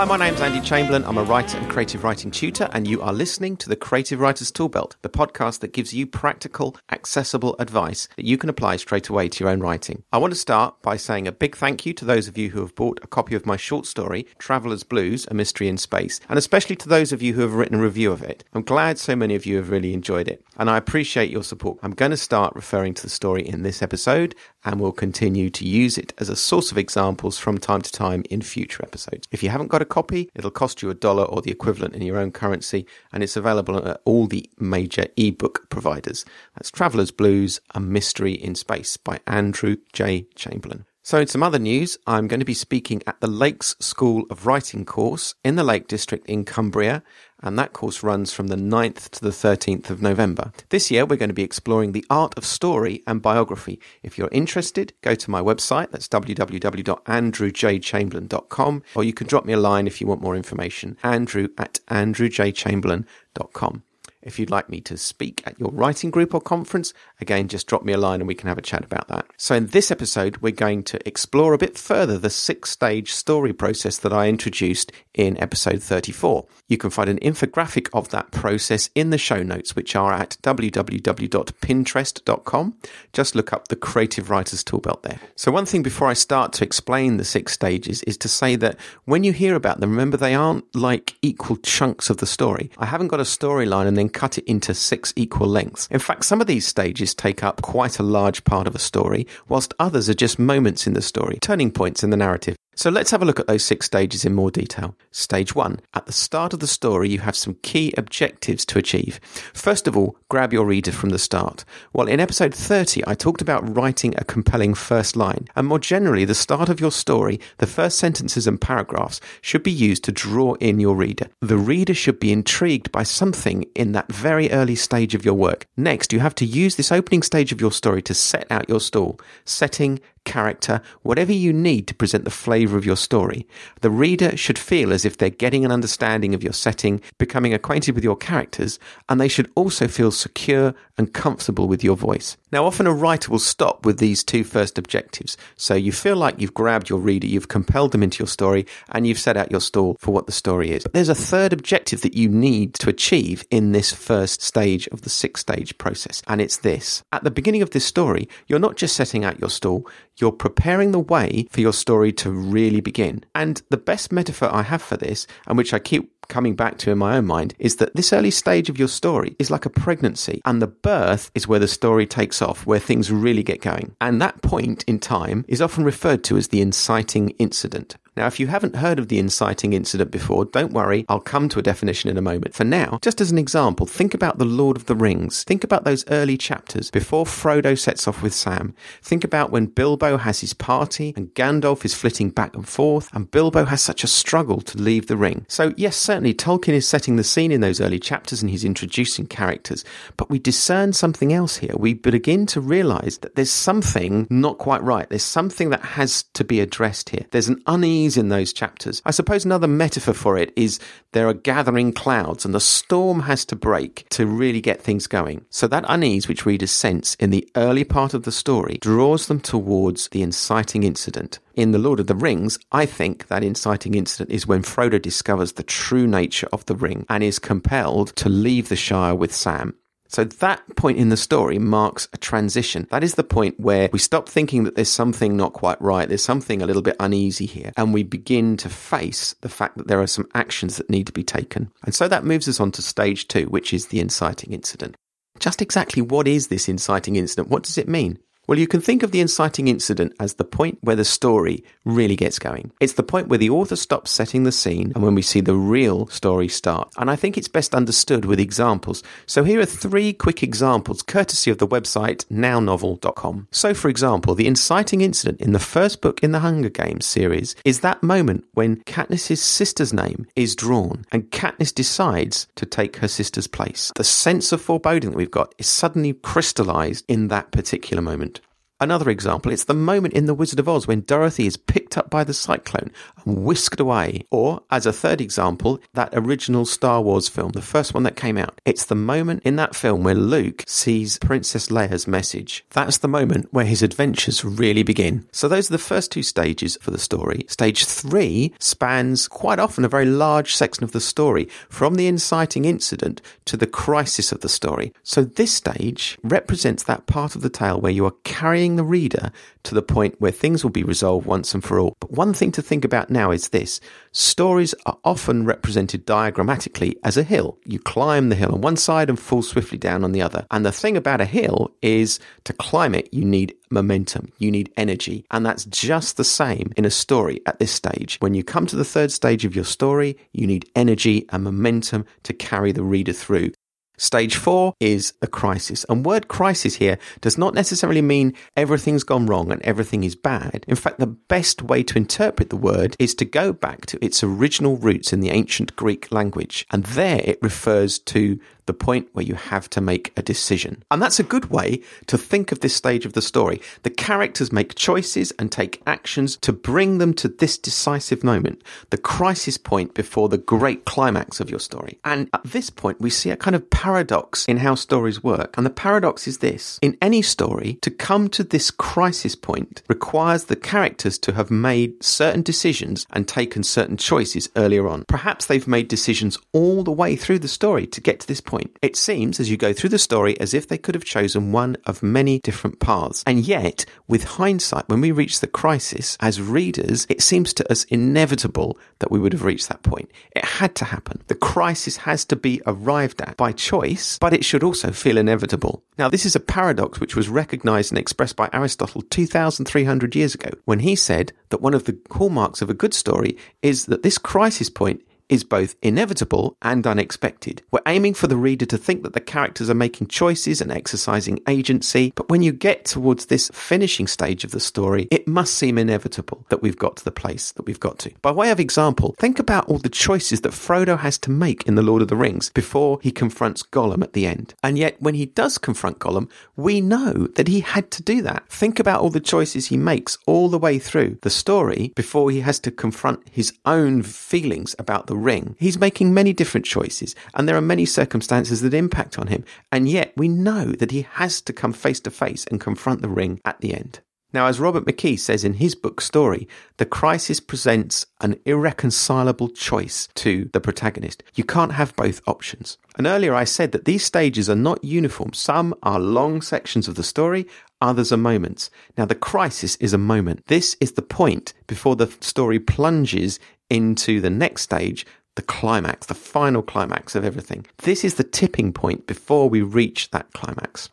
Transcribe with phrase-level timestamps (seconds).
[0.00, 1.04] Hi, my name's Andy Chamberlain.
[1.04, 4.50] I'm a writer and creative writing tutor, and you are listening to the Creative Writers
[4.50, 9.28] Toolbelt, the podcast that gives you practical, accessible advice that you can apply straight away
[9.28, 10.02] to your own writing.
[10.10, 12.60] I want to start by saying a big thank you to those of you who
[12.60, 16.38] have bought a copy of my short story, Traveller's Blues, A Mystery in Space, and
[16.38, 18.42] especially to those of you who have written a review of it.
[18.54, 21.78] I'm glad so many of you have really enjoyed it, and I appreciate your support.
[21.82, 25.66] I'm going to start referring to the story in this episode, and we'll continue to
[25.66, 29.28] use it as a source of examples from time to time in future episodes.
[29.30, 32.02] If you haven't got a copy, it'll cost you a dollar or the equivalent in
[32.02, 36.24] your own currency, and it's available at all the major ebook providers.
[36.54, 40.26] That's Traveller's Blues, A Mystery in Space by Andrew J.
[40.34, 40.86] Chamberlain.
[41.02, 44.46] So, in some other news, I'm going to be speaking at the Lakes School of
[44.46, 47.02] Writing course in the Lake District in Cumbria,
[47.42, 50.52] and that course runs from the 9th to the 13th of November.
[50.68, 53.80] This year, we're going to be exploring the art of story and biography.
[54.02, 59.58] If you're interested, go to my website, that's www.andrewjchamberlain.com, or you can drop me a
[59.58, 63.84] line if you want more information, andrew at andrewjchamberlain.com.
[64.22, 67.82] If you'd like me to speak at your writing group or conference, again, just drop
[67.82, 69.24] me a line and we can have a chat about that.
[69.38, 73.54] So, in this episode, we're going to explore a bit further the six stage story
[73.54, 76.44] process that I introduced in episode 34.
[76.68, 80.36] You can find an infographic of that process in the show notes, which are at
[80.42, 82.74] www.pinterest.com.
[83.14, 85.20] Just look up the Creative Writers Toolbelt there.
[85.34, 88.76] So, one thing before I start to explain the six stages is to say that
[89.06, 92.70] when you hear about them, remember they aren't like equal chunks of the story.
[92.76, 95.88] I haven't got a storyline and then cut it into six equal lengths.
[95.90, 99.26] In fact, some of these stages take up quite a large part of a story,
[99.48, 102.56] whilst others are just moments in the story, turning points in the narrative.
[102.76, 104.94] So let's have a look at those six stages in more detail.
[105.10, 105.80] Stage one.
[105.92, 109.20] At the start of the story, you have some key objectives to achieve.
[109.52, 111.64] First of all, grab your reader from the start.
[111.92, 115.46] Well, in episode 30, I talked about writing a compelling first line.
[115.56, 119.72] And more generally, the start of your story, the first sentences and paragraphs should be
[119.72, 121.26] used to draw in your reader.
[121.40, 125.66] The reader should be intrigued by something in that very early stage of your work.
[125.76, 128.80] Next, you have to use this opening stage of your story to set out your
[128.80, 129.20] stall.
[129.44, 133.46] Setting, character, whatever you need to present the flavour of your story.
[133.80, 137.94] The reader should feel as if they're getting an understanding of your setting, becoming acquainted
[137.94, 138.78] with your characters,
[139.08, 142.36] and they should also feel secure and comfortable with your voice.
[142.52, 145.36] Now, often a writer will stop with these two first objectives.
[145.56, 149.06] So you feel like you've grabbed your reader, you've compelled them into your story, and
[149.06, 150.82] you've set out your stall for what the story is.
[150.82, 155.02] But there's a third objective that you need to achieve in this first stage of
[155.02, 157.02] the six stage process, and it's this.
[157.12, 159.88] At the beginning of this story, you're not just setting out your stall,
[160.20, 163.24] you're preparing the way for your story to really begin.
[163.34, 166.90] And the best metaphor I have for this, and which I keep coming back to
[166.90, 169.70] in my own mind is that this early stage of your story is like a
[169.70, 173.94] pregnancy and the birth is where the story takes off, where things really get going.
[174.00, 177.96] And that point in time is often referred to as the inciting incident.
[178.16, 181.58] Now, if you haven't heard of the inciting incident before, don't worry, I'll come to
[181.58, 182.54] a definition in a moment.
[182.54, 185.44] For now, just as an example, think about The Lord of the Rings.
[185.44, 188.74] Think about those early chapters before Frodo sets off with Sam.
[189.02, 193.30] Think about when Bilbo has his party and Gandalf is flitting back and forth, and
[193.30, 195.46] Bilbo has such a struggle to leave the ring.
[195.48, 199.26] So, yes, certainly Tolkien is setting the scene in those early chapters and he's introducing
[199.26, 199.84] characters,
[200.16, 201.74] but we discern something else here.
[201.76, 205.08] We begin to realize that there's something not quite right.
[205.08, 207.26] There's something that has to be addressed here.
[207.30, 209.02] There's an unease in those chapters.
[209.04, 210.78] I suppose another metaphor for it is
[211.12, 215.44] there are gathering clouds and the storm has to break to really get things going.
[215.50, 219.40] So that unease which readers sense in the early part of the story draws them
[219.40, 221.38] towards the inciting incident.
[221.54, 225.52] In The Lord of the Rings, I think that inciting incident is when Frodo discovers
[225.52, 229.74] the true nature of the ring and is compelled to leave the Shire with Sam.
[230.10, 232.88] So that point in the story marks a transition.
[232.90, 236.08] That is the point where we stop thinking that there's something not quite right.
[236.08, 237.72] There's something a little bit uneasy here.
[237.76, 241.12] And we begin to face the fact that there are some actions that need to
[241.12, 241.70] be taken.
[241.84, 244.96] And so that moves us on to stage two, which is the inciting incident.
[245.38, 247.48] Just exactly what is this inciting incident?
[247.48, 248.18] What does it mean?
[248.50, 252.16] Well, you can think of the inciting incident as the point where the story really
[252.16, 252.72] gets going.
[252.80, 255.54] It's the point where the author stops setting the scene and when we see the
[255.54, 256.92] real story start.
[256.96, 259.04] And I think it's best understood with examples.
[259.24, 263.46] So here are three quick examples, courtesy of the website nownovel.com.
[263.52, 267.54] So, for example, the inciting incident in the first book in the Hunger Games series
[267.64, 273.06] is that moment when Katniss's sister's name is drawn and Katniss decides to take her
[273.06, 273.92] sister's place.
[273.94, 278.39] The sense of foreboding that we've got is suddenly crystallized in that particular moment.
[278.82, 282.08] Another example, it's the moment in The Wizard of Oz when Dorothy is picked up
[282.08, 282.90] by the cyclone
[283.26, 284.24] and whisked away.
[284.30, 288.38] Or, as a third example, that original Star Wars film, the first one that came
[288.38, 288.58] out.
[288.64, 292.64] It's the moment in that film where Luke sees Princess Leia's message.
[292.70, 295.26] That's the moment where his adventures really begin.
[295.30, 297.44] So those are the first two stages for the story.
[297.48, 302.64] Stage three spans quite often a very large section of the story, from the inciting
[302.64, 304.94] incident to the crisis of the story.
[305.02, 309.30] So this stage represents that part of the tale where you are carrying the reader
[309.64, 311.96] to the point where things will be resolved once and for all.
[312.00, 313.80] But one thing to think about now is this.
[314.12, 317.58] Stories are often represented diagrammatically as a hill.
[317.64, 320.46] You climb the hill on one side and fall swiftly down on the other.
[320.50, 324.72] And the thing about a hill is to climb it, you need momentum, you need
[324.76, 325.24] energy.
[325.30, 328.16] And that's just the same in a story at this stage.
[328.20, 332.04] When you come to the third stage of your story, you need energy and momentum
[332.24, 333.52] to carry the reader through.
[334.00, 335.84] Stage four is a crisis.
[335.90, 340.64] And word crisis here does not necessarily mean everything's gone wrong and everything is bad.
[340.66, 344.24] In fact, the best way to interpret the word is to go back to its
[344.24, 346.66] original roots in the ancient Greek language.
[346.70, 348.40] And there it refers to
[348.70, 350.80] the point where you have to make a decision.
[350.92, 353.60] And that's a good way to think of this stage of the story.
[353.82, 358.96] The characters make choices and take actions to bring them to this decisive moment, the
[358.96, 361.98] crisis point before the great climax of your story.
[362.04, 365.56] And at this point, we see a kind of paradox in how stories work.
[365.56, 370.44] And the paradox is this in any story, to come to this crisis point requires
[370.44, 375.04] the characters to have made certain decisions and taken certain choices earlier on.
[375.08, 378.59] Perhaps they've made decisions all the way through the story to get to this point
[378.60, 378.76] point.
[378.82, 381.76] It seems, as you go through the story, as if they could have chosen one
[381.86, 383.22] of many different paths.
[383.26, 387.84] And yet, with hindsight, when we reach the crisis, as readers, it seems to us
[387.84, 390.10] inevitable that we would have reached that point.
[390.36, 391.22] It had to happen.
[391.28, 395.82] The crisis has to be arrived at by choice, but it should also feel inevitable.
[395.98, 400.50] Now, this is a paradox which was recognized and expressed by Aristotle 2,300 years ago
[400.64, 404.18] when he said that one of the hallmarks of a good story is that this
[404.18, 407.62] crisis point is both inevitable and unexpected.
[407.70, 411.40] We're aiming for the reader to think that the characters are making choices and exercising
[411.48, 415.78] agency, but when you get towards this finishing stage of the story, it must seem
[415.78, 418.12] inevitable that we've got to the place that we've got to.
[418.20, 421.76] By way of example, think about all the choices that Frodo has to make in
[421.76, 424.54] The Lord of the Rings before he confronts Gollum at the end.
[424.62, 428.48] And yet, when he does confront Gollum, we know that he had to do that.
[428.48, 432.40] Think about all the choices he makes all the way through the story before he
[432.40, 435.56] has to confront his own feelings about the ring.
[435.58, 439.88] He's making many different choices, and there are many circumstances that impact on him, and
[439.88, 443.40] yet we know that he has to come face to face and confront the ring
[443.44, 444.00] at the end.
[444.32, 446.46] Now, as Robert McKee says in his book Story,
[446.76, 451.24] the crisis presents an irreconcilable choice to the protagonist.
[451.34, 452.78] You can't have both options.
[452.96, 455.32] And earlier I said that these stages are not uniform.
[455.32, 457.46] Some are long sections of the story,
[457.80, 458.70] others are moments.
[458.96, 460.46] Now, the crisis is a moment.
[460.46, 463.40] This is the point before the story plunges
[463.70, 465.06] into the next stage,
[465.36, 467.64] the climax, the final climax of everything.
[467.78, 470.90] This is the tipping point before we reach that climax.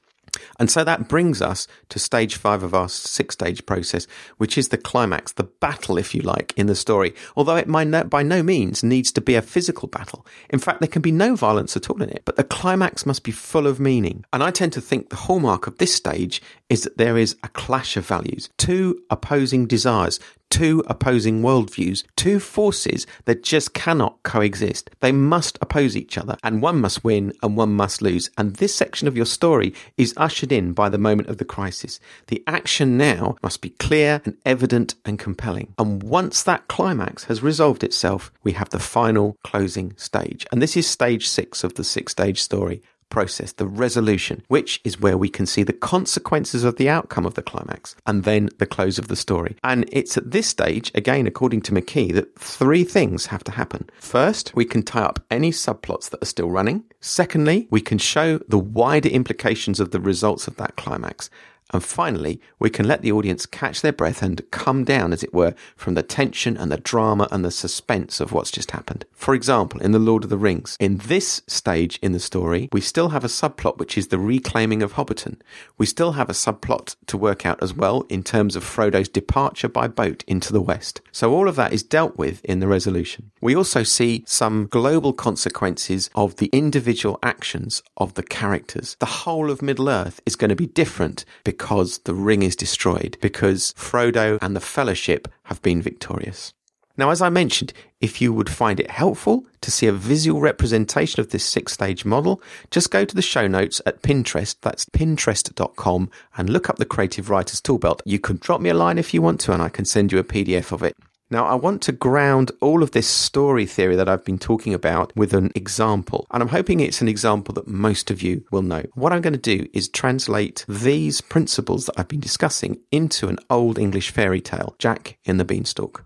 [0.60, 4.08] And so that brings us to stage five of our six stage process,
[4.38, 7.14] which is the climax, the battle, if you like, in the story.
[7.36, 10.26] Although it by no means needs to be a physical battle.
[10.50, 13.24] In fact, there can be no violence at all in it, but the climax must
[13.24, 14.26] be full of meaning.
[14.32, 17.50] And I tend to think the hallmark of this stage is that there is a
[17.50, 24.90] clash of values, two opposing desires, two opposing worldviews, two forces that just cannot coexist.
[25.00, 28.30] They must oppose each other, and one must win and one must lose.
[28.38, 32.00] And this section of your story is ushered in by the moment of the crisis.
[32.28, 35.74] The action now must be clear and evident and compelling.
[35.78, 40.46] And once that climax has resolved itself, we have the final closing stage.
[40.52, 45.00] And this is stage six of the six stage story process, the resolution, which is
[45.00, 48.66] where we can see the consequences of the outcome of the climax and then the
[48.66, 49.56] close of the story.
[49.64, 53.90] And it's at this stage, again, according to McKee, that three things have to happen.
[54.00, 56.84] First, we can tie up any subplots that are still running.
[57.00, 61.30] Secondly, we can show the wider implications of the results of that climax.
[61.74, 65.34] And finally, we can let the audience catch their breath and come down, as it
[65.34, 69.06] were, from the tension and the drama and the suspense of what's just happened.
[69.12, 72.80] For example, in The Lord of the Rings, in this stage in the story, we
[72.80, 75.40] still have a subplot which is the reclaiming of Hobbiton.
[75.78, 79.68] We still have a subplot to work out as well in terms of Frodo's departure
[79.68, 81.02] by boat into the west.
[81.12, 83.32] So all of that is dealt with in the resolution.
[83.42, 88.96] We also see some global consequences of the individual actions of the characters.
[89.00, 92.56] The whole of Middle Earth is going to be different because because the ring is
[92.56, 96.54] destroyed, because Frodo and the Fellowship have been victorious.
[96.98, 101.20] Now, as I mentioned, if you would find it helpful to see a visual representation
[101.20, 106.12] of this six stage model, just go to the show notes at Pinterest, that's pinterest.com,
[106.38, 108.02] and look up the Creative Writers Toolbelt.
[108.06, 110.20] You can drop me a line if you want to, and I can send you
[110.20, 110.96] a PDF of it.
[111.30, 115.14] Now, I want to ground all of this story theory that I've been talking about
[115.14, 118.84] with an example, and I'm hoping it's an example that most of you will know.
[118.94, 123.40] What I'm going to do is translate these principles that I've been discussing into an
[123.50, 126.06] old English fairy tale, Jack in the Beanstalk.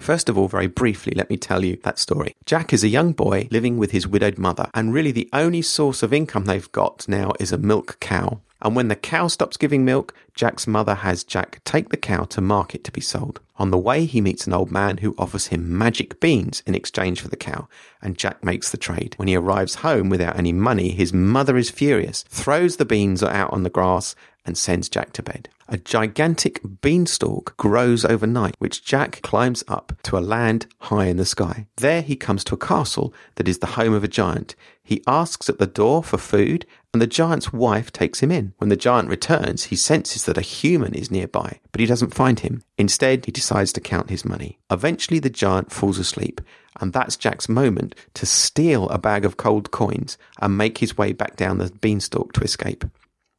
[0.00, 2.34] First of all, very briefly, let me tell you that story.
[2.44, 6.02] Jack is a young boy living with his widowed mother, and really the only source
[6.02, 8.40] of income they've got now is a milk cow.
[8.62, 12.40] And when the cow stops giving milk, Jack's mother has Jack take the cow to
[12.40, 13.40] market to be sold.
[13.58, 17.20] On the way, he meets an old man who offers him magic beans in exchange
[17.20, 17.68] for the cow,
[18.02, 19.14] and Jack makes the trade.
[19.16, 23.52] When he arrives home without any money, his mother is furious, throws the beans out
[23.52, 24.14] on the grass,
[24.46, 25.48] and sends Jack to bed.
[25.68, 31.24] A gigantic beanstalk grows overnight, which Jack climbs up to a land high in the
[31.24, 31.66] sky.
[31.76, 34.54] There he comes to a castle that is the home of a giant.
[34.84, 38.54] He asks at the door for food, and the giant's wife takes him in.
[38.58, 42.38] When the giant returns, he senses that a human is nearby, but he doesn't find
[42.38, 42.62] him.
[42.78, 44.58] Instead, he decides to count his money.
[44.70, 46.40] Eventually, the giant falls asleep,
[46.80, 51.12] and that's Jack's moment to steal a bag of cold coins and make his way
[51.12, 52.84] back down the beanstalk to escape.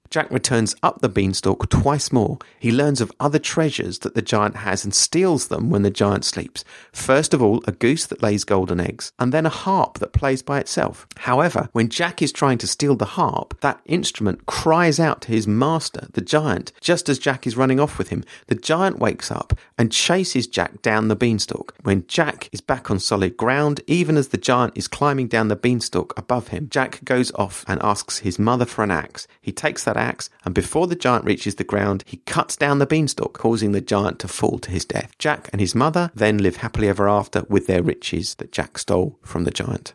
[0.09, 2.37] Jack returns up the beanstalk twice more.
[2.59, 6.25] He learns of other treasures that the giant has and steals them when the giant
[6.25, 6.63] sleeps.
[6.91, 10.41] First of all, a goose that lays golden eggs, and then a harp that plays
[10.41, 11.07] by itself.
[11.17, 15.47] However, when Jack is trying to steal the harp, that instrument cries out to his
[15.47, 18.23] master, the giant, just as Jack is running off with him.
[18.47, 21.75] The giant wakes up and chases Jack down the beanstalk.
[21.83, 25.55] When Jack is back on solid ground, even as the giant is climbing down the
[25.55, 29.27] beanstalk above him, Jack goes off and asks his mother for an axe.
[29.47, 32.85] He takes that axe, and before the giant reaches the ground, he cuts down the
[32.85, 35.17] beanstalk, causing the giant to fall to his death.
[35.19, 39.17] Jack and his mother then live happily ever after with their riches that Jack stole
[39.21, 39.93] from the giant.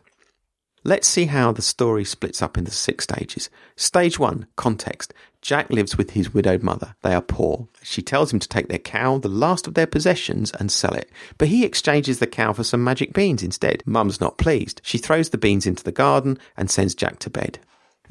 [0.83, 3.51] Let's see how the story splits up into six stages.
[3.75, 5.13] Stage one, context.
[5.43, 6.95] Jack lives with his widowed mother.
[7.03, 7.67] They are poor.
[7.83, 11.11] She tells him to take their cow, the last of their possessions, and sell it.
[11.37, 13.83] But he exchanges the cow for some magic beans instead.
[13.85, 14.81] Mum's not pleased.
[14.83, 17.59] She throws the beans into the garden and sends Jack to bed.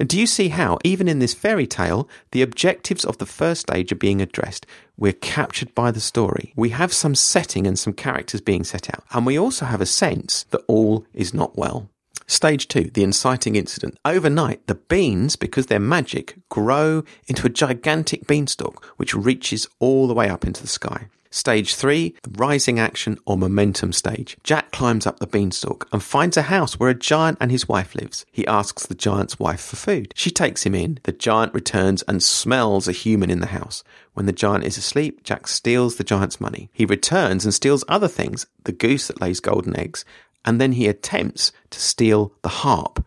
[0.05, 3.91] Do you see how, even in this fairy tale, the objectives of the first stage
[3.91, 4.65] are being addressed?
[4.97, 6.51] We're captured by the story.
[6.55, 9.03] We have some setting and some characters being set out.
[9.11, 11.89] And we also have a sense that all is not well.
[12.27, 13.97] Stage two, the inciting incident.
[14.03, 20.13] Overnight, the beans, because they're magic, grow into a gigantic beanstalk which reaches all the
[20.13, 21.07] way up into the sky.
[21.35, 24.37] Stage three, the rising action or momentum stage.
[24.43, 27.95] Jack climbs up the beanstalk and finds a house where a giant and his wife
[27.95, 28.23] lives.
[28.31, 30.13] He asks the giant's wife for food.
[30.15, 30.99] She takes him in.
[31.05, 33.83] The giant returns and smells a human in the house.
[34.13, 36.69] When the giant is asleep, Jack steals the giant's money.
[36.71, 40.05] He returns and steals other things, the goose that lays golden eggs,
[40.45, 43.03] and then he attempts to steal the harp.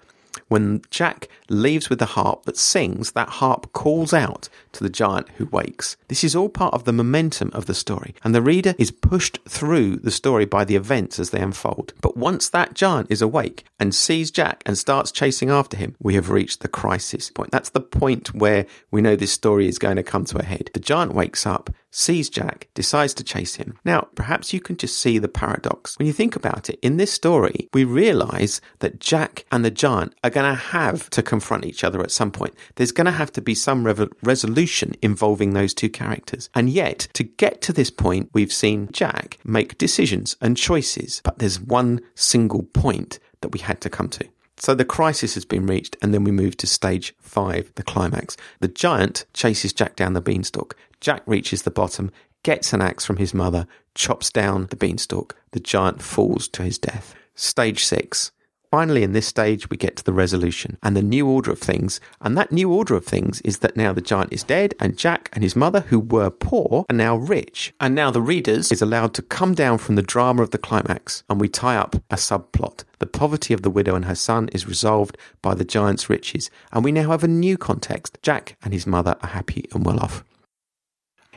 [0.48, 5.28] When Jack leaves with the harp that sings, that harp calls out to the giant
[5.36, 5.96] who wakes.
[6.08, 9.38] This is all part of the momentum of the story, and the reader is pushed
[9.48, 11.94] through the story by the events as they unfold.
[12.00, 16.14] But once that giant is awake and sees Jack and starts chasing after him, we
[16.14, 17.50] have reached the crisis point.
[17.50, 20.70] That's the point where we know this story is going to come to a head.
[20.74, 23.78] The giant wakes up, sees Jack, decides to chase him.
[23.84, 25.98] Now, perhaps you can just see the paradox.
[25.98, 30.14] When you think about it, in this story, we realize that Jack and the giant
[30.22, 32.54] are going to have to confront each other at some point.
[32.74, 36.50] There's going to have to be some rev- resolution involving those two characters.
[36.54, 41.38] And yet, to get to this point, we've seen Jack make decisions and choices, but
[41.38, 44.28] there's one single point that we had to come to.
[44.58, 48.36] So the crisis has been reached, and then we move to stage five, the climax.
[48.60, 50.76] The giant chases Jack down the beanstalk.
[51.00, 52.10] Jack reaches the bottom,
[52.42, 55.36] gets an axe from his mother, chops down the beanstalk.
[55.52, 57.14] The giant falls to his death.
[57.34, 58.32] Stage six.
[58.70, 62.00] Finally, in this stage, we get to the resolution and the new order of things.
[62.20, 65.30] And that new order of things is that now the giant is dead, and Jack
[65.32, 67.72] and his mother, who were poor, are now rich.
[67.80, 71.22] And now the readers is allowed to come down from the drama of the climax,
[71.28, 72.84] and we tie up a subplot.
[72.98, 76.84] The poverty of the widow and her son is resolved by the giant's riches, and
[76.84, 78.18] we now have a new context.
[78.22, 80.24] Jack and his mother are happy and well off.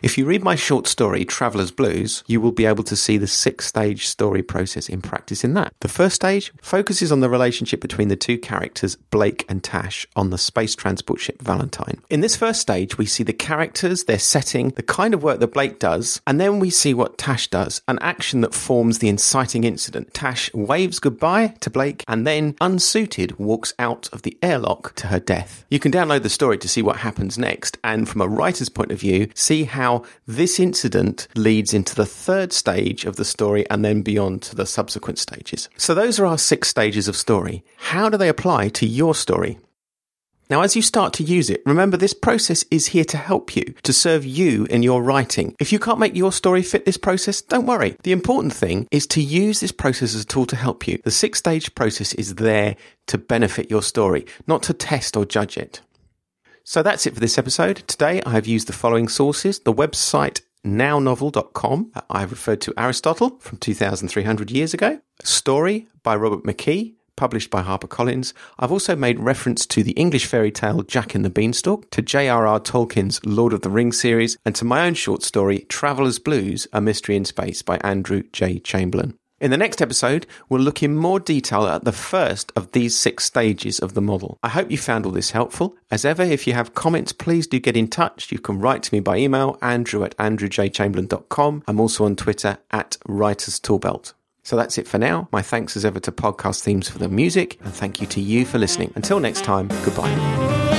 [0.01, 3.27] If you read my short story, Traveller's Blues, you will be able to see the
[3.27, 5.73] six stage story process in practice in that.
[5.81, 10.29] The first stage focuses on the relationship between the two characters, Blake and Tash, on
[10.29, 12.01] the space transport ship Valentine.
[12.09, 15.53] In this first stage, we see the characters, their setting, the kind of work that
[15.53, 19.65] Blake does, and then we see what Tash does, an action that forms the inciting
[19.65, 20.13] incident.
[20.13, 25.19] Tash waves goodbye to Blake and then, unsuited, walks out of the airlock to her
[25.19, 25.65] death.
[25.69, 28.91] You can download the story to see what happens next, and from a writer's point
[28.91, 33.67] of view, see how how this incident leads into the third stage of the story
[33.69, 35.67] and then beyond to the subsequent stages.
[35.77, 37.63] So those are our six stages of story.
[37.77, 39.58] How do they apply to your story?
[40.51, 43.65] Now, as you start to use it, remember this process is here to help you,
[43.84, 45.55] to serve you in your writing.
[45.60, 47.96] If you can't make your story fit this process, don't worry.
[48.01, 51.00] The important thing is to use this process as a tool to help you.
[51.03, 52.75] The six stage process is there
[53.08, 55.81] to benefit your story, not to test or judge it.
[56.69, 57.77] So that's it for this episode.
[57.88, 61.91] Today I have used the following sources the website nownovel.com.
[61.95, 66.93] Uh, I have referred to Aristotle from 2,300 years ago, a story by Robert McKee
[67.15, 68.33] published by HarperCollins.
[68.59, 72.59] I've also made reference to the English fairy tale Jack and the Beanstalk, to J.R.R.
[72.61, 76.79] Tolkien's Lord of the Rings series, and to my own short story, Traveller's Blues, A
[76.79, 78.59] Mystery in Space by Andrew J.
[78.59, 79.18] Chamberlain.
[79.39, 83.24] In the next episode, we'll look in more detail at the first of these six
[83.24, 84.38] stages of the model.
[84.43, 85.75] I hope you found all this helpful.
[85.89, 88.31] As ever, if you have comments, please do get in touch.
[88.31, 91.63] You can write to me by email, andrew at andrewjchamberlain.com.
[91.67, 94.13] I'm also on Twitter at Writers Toolbelt.
[94.43, 95.29] So that's it for now.
[95.31, 98.46] My thanks as ever to Podcast Themes for the music, and thank you to you
[98.46, 98.91] for listening.
[98.96, 100.78] Until next time, goodbye.